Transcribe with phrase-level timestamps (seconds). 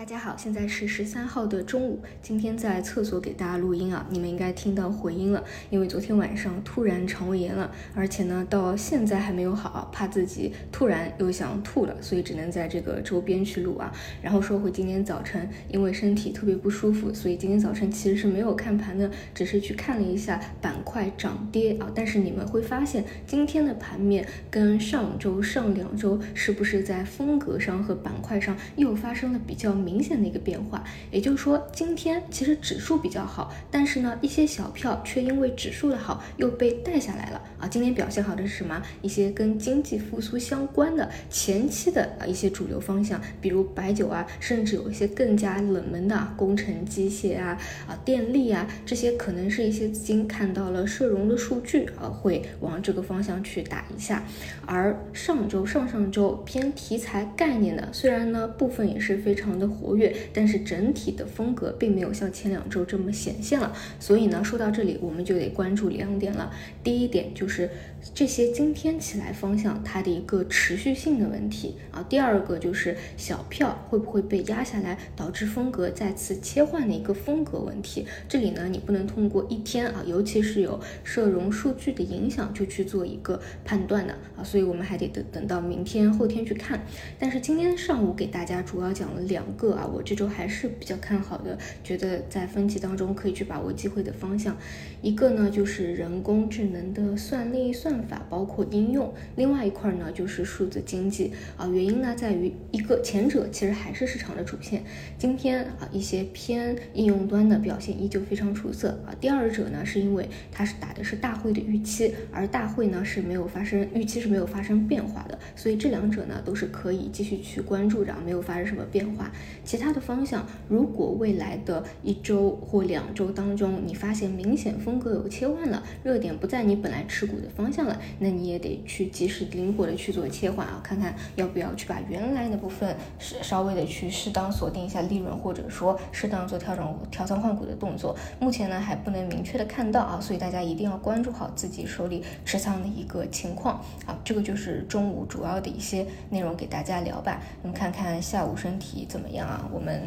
[0.00, 2.00] 大家好，现在是十三号的中午。
[2.22, 13.92] 今天在厕所给大家录音啊，你们应该听到回音了，因为昨天晚上突然肠胃炎了，而且呢到现在还没有好，怕自己突然又想吐了，所以只能在这个周边去录啊。
[14.22, 21.86] 然后说回今天早晨，因为身体特别不舒服，所以今天早晨其实是没有看盘的，只是去看了一下板块涨跌啊。
[21.94, 29.89] 但是你们会发现，今天的盘面跟上周、上两周是不是在风格上和板块上又发生了比较明。
[29.90, 37.66] 明显的一个变化，也就是说，今天其实指数比较好，但是呢，一些小票却因为指数的好又被带下来了啊。
[37.66, 38.80] 今天表现好的是什么？
[39.02, 54.22] 一些跟经济复苏相关的前期的啊一些主流方向，比如白酒啊，甚至有一些更加冷门的啊工程机械啊、啊电力啊这些，可能是一些资金看到了社融的数据啊，会往这个方向去打一下。
[54.66, 59.68] 而上周、上上周偏题材概念的，虽然呢部分也是非常的。
[59.80, 63.72] 活跃，但是整体的风格并没有像前两周这么显现了。
[63.98, 66.52] 所以呢，说到这里，我们就得关注两点了。
[66.84, 67.70] 第一点就是
[68.14, 72.04] 这些今天起来方向它的一个持续性的问题啊。
[72.08, 78.06] 第二个就是小票会不会被压下来，导致风格再次切换的一个风格问题。
[78.28, 84.44] 这里呢，你不能通过一天啊，尤其是有社融数据的影响，就去做一个判断的啊。
[84.44, 86.84] 所以我们还得等等到明天后天去看。
[87.18, 89.70] 但是今天上午给大家主要讲了两个。
[89.70, 94.56] 啊，我这周还是比较看好的，觉得在分歧当中可以去把握机会的方向。
[95.00, 101.66] 一个呢就是人工智能的算力、算法，包括应用；另外一块呢就是数字经济啊。
[101.68, 104.82] 原因呢在于一个前者其实还是市场的主线，
[105.16, 109.14] 今天啊一些偏应用端的表现依旧非常出色啊。
[109.20, 119.30] 第二者呢是因为它是打的是大会的预期，而大会呢是没有发生预期是没有发生变化的，所以这两者呢都是可以继续去关注着，没有发生什么变化。
[119.64, 138.16] 其他的方向，如果未来的一周或两周当中，你发现明显风格有切换了，热点不在你本来持股的方向了，那你也得去及时灵活的去做切换啊，看看要不要去把原来的部分是稍微的去适当锁定一下利润，或者说适当做调整调仓换股的动作。
[138.38, 144.18] 目前呢还不能明确的看到啊，所以大家一定要关注好自己手里持仓的一个情况啊。
[144.24, 150.02] 这个就是中午主要的一些内容给大家聊吧，那么看看下午身体怎么样啊，我们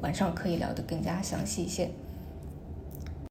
[0.00, 1.90] 晚上可以聊得更加详细一些。